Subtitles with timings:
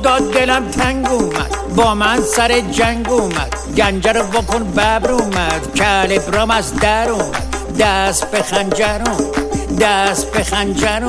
[0.00, 1.74] خدا دلم تنگ اومد.
[1.76, 3.54] با من سر جنگ اومد.
[3.76, 5.74] گنجه رو بکن ببر اومد.
[5.76, 7.56] کلبرام از در اومد.
[7.78, 9.00] دست به خنجر
[9.80, 11.00] دست به خنجر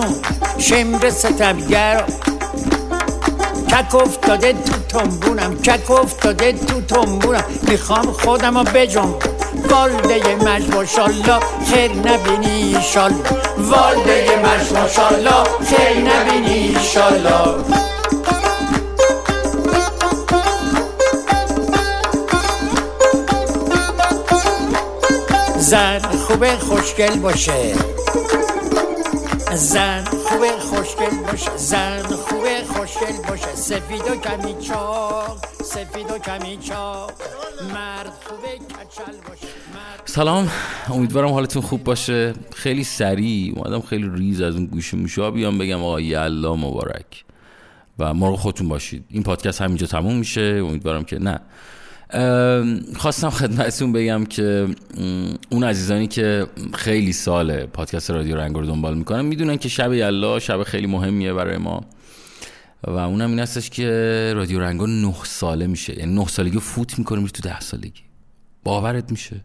[0.58, 2.04] شمر ستمگر
[3.72, 5.56] کک افتاده تو تنبونم.
[5.56, 7.44] کک افتاده تو تنبونم.
[7.68, 9.16] می‌خوام خودم رو بجنب
[9.70, 11.40] والده مش ماشالله
[11.72, 13.14] خیر نبینی شال
[13.58, 17.56] والده مش ماشالله خیر نبینی شالا
[25.72, 27.76] زن خوبه خوشگل باشه.
[29.56, 31.58] زن خوبه خوشگل باشه.
[31.58, 33.56] زن خوبه خوشگل باشه.
[33.56, 37.12] سفید و کمی چاق سفید و کمی چاق.
[37.74, 39.48] مرد خوبه کچل باشه.
[40.06, 40.52] سلام
[40.90, 42.34] امیدوارم حالتون خوب باشه.
[42.56, 47.24] خیلی سریع اومدم خیلی ریز از اون گوشی موشا بیام بگم آقا یلا مبارک.
[48.00, 49.06] و مرغ خودتون باشید.
[49.10, 50.64] این پادکست همینجا تموم میشه.
[50.68, 51.40] امیدوارم که نه.
[52.96, 54.68] خواستم خدمتتون بگم که
[55.50, 60.40] اون عزیزانی که خیلی سال پادکست رادیو رنگ رو دنبال می‌کنن می‌دونن که شب یلا
[60.40, 61.86] شب خیلی مهمیه برای ما.
[62.84, 66.00] و اونم این هستش که رادیو رنگو نه ساله میشه.
[66.00, 68.02] یعنی نه سالگی فوت می‌کنیم تو ده سالگی.
[68.64, 69.42] باورت میشه.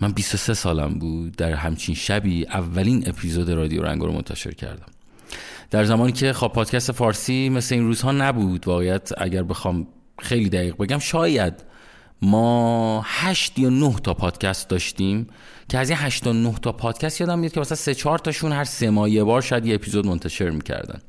[0.00, 1.36] من 23 سالم بود.
[1.36, 4.86] در همچین شبی اولین اپیزود رادیو رنگو رو منتشر کردم.
[5.70, 8.68] در زمانی که خب پادکست فارسی مثل این روزها نبود.
[8.68, 9.86] واقعیت اگر بخوام
[10.18, 10.98] خیلی دقیق بگم.
[10.98, 11.54] شاید
[12.22, 15.26] ما هشت یا نه تا پادکست داشتیم
[15.68, 18.52] که از این هشت تا نه تا پادکست یادم میاد که مثلا سه چهار تاشون
[18.52, 21.00] هر سه ماه یه بار شاید یه اپیزود منتشر می‌کردن.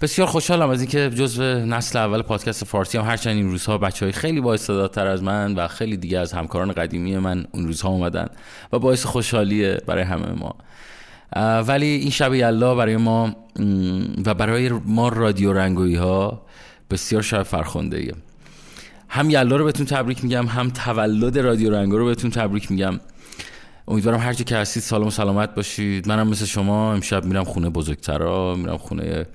[0.00, 4.12] بسیار خوشحالم از اینکه جزو نسل اول پادکست فارسی هم هرچند این روزها بچه های
[4.12, 8.26] خیلی با تر از من و خیلی دیگه از همکاران قدیمی من اون روزها اومدن
[8.72, 10.54] و باعث خوشحالیه برای همه ما.
[11.62, 13.36] ولی این شب یلا برای ما
[14.26, 16.46] و برای ما رادیو رنگویی ها
[16.90, 18.14] بسیار شب فرخنده ایه.
[19.08, 23.00] هم یلا رو بهتون تبریک میگم هم تولد رادیو رنگو رو بهتون تبریک میگم.
[23.88, 26.08] امیدوارم هر که هستید سالم و سلامت باشید.
[26.08, 29.26] منم مثل شما امشب میرم خونه بزرگترا میرم خونه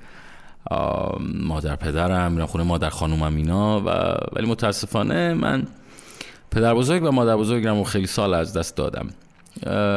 [1.43, 5.67] مادر پدرم میرم خونه مادر خانومم اینا و ولی متاسفانه من
[6.51, 9.09] پدر بزرگ و مادر بزرگم رو خیلی سال از دست دادم.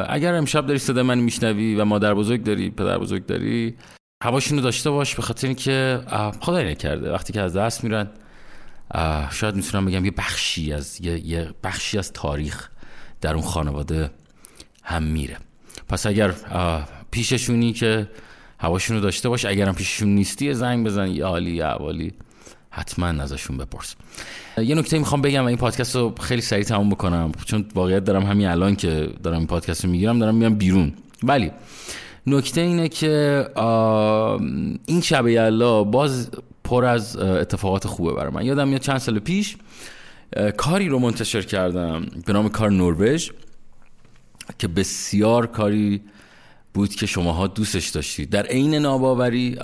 [0.08, 3.74] اگر امشب داری صدا من میشنوی و مادر بزرگ داری پدر بزرگ داری
[4.24, 6.00] هواشونو داشته باش به خاطر اینکه
[6.40, 7.12] خدای نکرده.
[7.12, 8.10] وقتی که از دست میرن
[9.30, 12.68] شاید می‌تونم بگم یه بخشی از یه, بخشی از تاریخ
[13.20, 14.10] در اون خانواده
[14.82, 15.36] هم میره.
[15.88, 16.34] پس اگر
[17.10, 18.08] پیششونی که
[18.58, 22.12] هواشون رو داشته باش اگرم پیششون نیستی زنگ بزن یه عالی یه عوالی.
[22.70, 23.94] حتما ازشون بپرس.
[24.58, 28.26] یه نکته می‌خوام بگم و این پادکست رو خیلی سریع تموم بکنم چون واقعیت دارم
[28.26, 30.92] همین الان که دارم این پادکست رو می‌گیرم دارم میام بیرون.
[31.22, 31.50] ولی
[32.28, 33.46] نکته اینه که
[34.86, 36.30] این شب یلا باز
[36.64, 38.46] پر از اتفاقات خوبه برای من.
[38.46, 39.56] یادم میاد چند سال پیش
[40.56, 43.30] کاری رو منتشر کردم به نام کار نروژ
[44.58, 46.00] که بسیار کاری
[46.74, 48.30] بود که شماها دوستش داشتید.
[48.30, 49.58] در عین ناباوری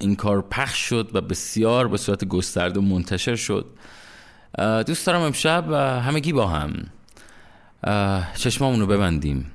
[0.00, 3.66] این کار پخش شد و بسیار به صورت گسترده منتشر شد.
[4.86, 6.72] دوست دارم امشب همگی با هم
[8.36, 9.50] چشمامون رو ببندیم.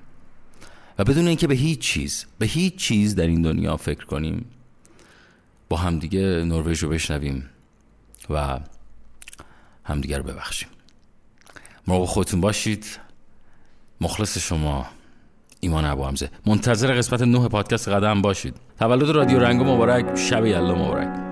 [1.00, 4.46] و بدون اینکه به هیچ چیز به هیچ چیز در این دنیا فکر کنیم.
[5.70, 7.50] با همدیگه نروژ رو بشنویم
[8.30, 8.60] و
[9.84, 10.70] همدیگه رو ببخشیم.
[11.88, 12.86] مراقب خودتون باشید.
[14.02, 14.86] مخلص شما
[15.60, 16.30] ایمان ابو حمزه.
[16.46, 18.56] منتظر قسمت نه پادکست قدم باشید.
[18.80, 20.16] تولد رادیو رنگو مبارک.
[20.16, 21.29] شب یلا مبارک.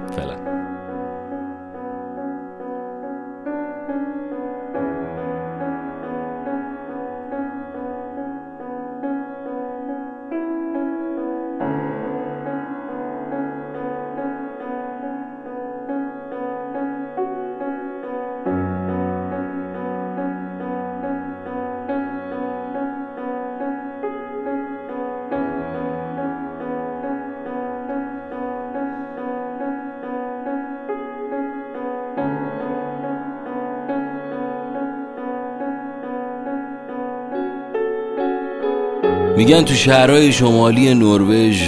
[39.37, 41.61] میگن تو شهرهای شمالی نروژ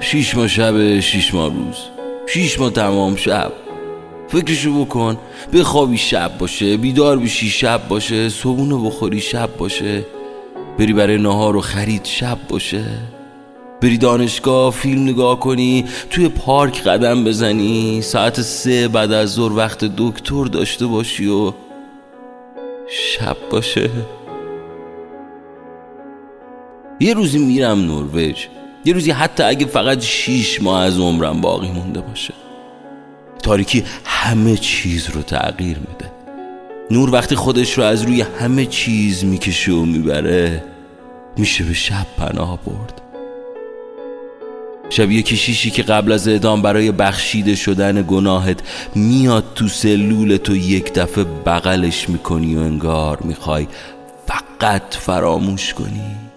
[0.00, 1.76] شیش ماه شب شیش ماه روز.
[2.26, 3.52] شیش ماه تمام شب.
[4.28, 5.18] فکرشو بکن
[5.52, 10.04] بخوابی شب باشه بیدار بشی شب باشه صبونو بخوری شب باشه.
[10.78, 12.84] بری برای نهار و خرید شب باشه.
[13.80, 18.02] بری دانشگاه فیلم نگاه کنی توی پارک قدم بزنی.
[18.02, 21.52] ساعت سه بعد از ظهر وقت دکتر داشته باشی و
[22.88, 23.90] شب باشه.
[27.00, 28.46] یه روزی میرم نروژ.
[28.84, 32.34] یه روزی حتی اگه فقط شیش ماه از عمرم باقی مونده باشه.
[33.42, 36.12] تاریکی همه چیز رو تغییر میده.
[36.90, 40.64] نور وقتی خودش رو از روی همه چیز می‌کشه و می‌بره
[41.36, 43.00] میشه به شب پناه برد.
[44.90, 48.60] شبیه کشیشی که قبل از اعدام برای بخشیده شدن گناهت
[48.94, 53.66] میاد تو سلول تو یک دفعه بغلش می‌کنی و انگار می‌خوای
[54.26, 56.27] فقط فراموش کنی.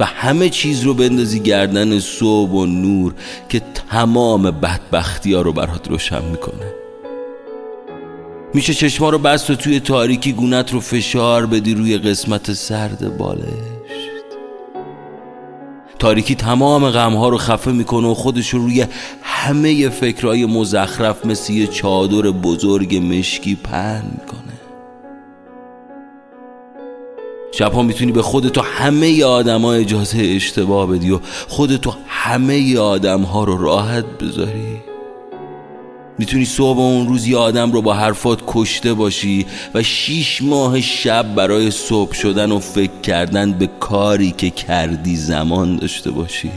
[0.00, 3.14] و همه چیز رو بندازی گردن صبح و نور
[3.48, 6.74] که تمام بدبختی ها رو برات روشن می‌کنه.
[8.54, 13.46] میشه چشما رو بست و توی تاریکی گونت رو فشار بدی روی قسمت سرد بالشت.
[15.98, 18.86] تاریکی تمام غمها رو خفه می‌کنه و خودش رو روی
[19.22, 24.45] همه فکرهای مزخرف مثل یه چادر بزرگ مشکی پهن می‌کنه.
[27.58, 33.58] شبها می‌تونی به خودتو همه آدم اجازه اشتباه بدی و خودتو همه آدم ها رو
[33.58, 34.76] راحت بذاری.
[36.18, 41.34] می‌تونی صبح اون روز یه آدم رو با حرفات کشته باشی و شیش ماه شب
[41.34, 46.50] برای صبح شدن و فکر کردن به کاری که کردی زمان داشته باشی.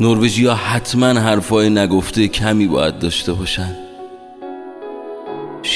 [0.00, 3.83] نروژی ها حتما حرفای نگفته کمی باید داشته باشن.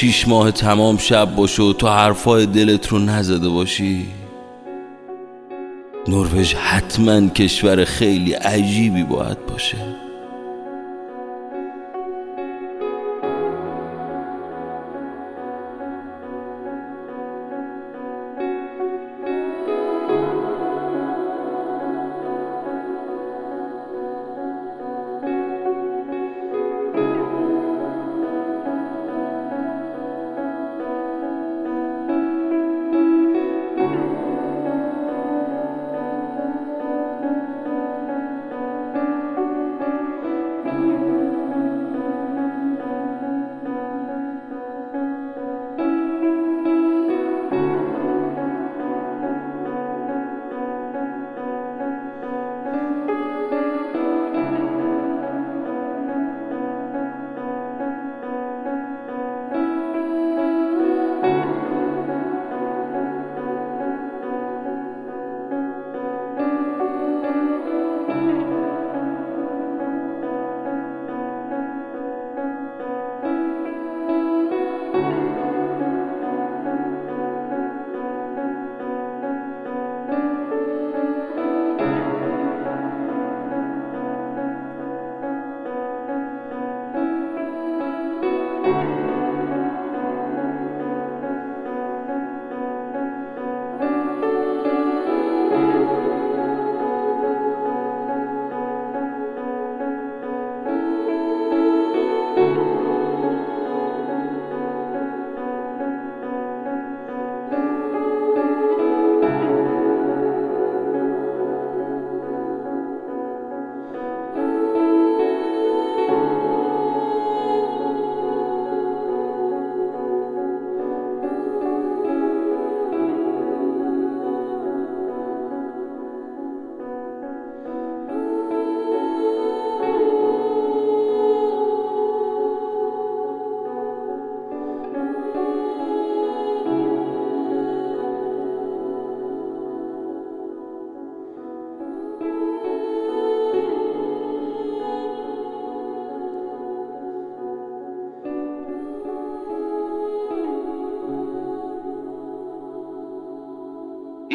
[0.00, 4.06] شیش ماه تمام شب باشه و تو حرفای دلت رو نزده باشی.
[6.08, 9.76] نروژ حتما کشور خیلی عجیبی باید باشه.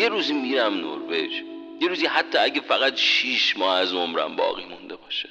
[0.03, 1.31] یه روزی میرم نروژ.
[1.81, 5.29] یه روزی حتی اگه فقط شیش ماه از عمرم باقی مونده باشه.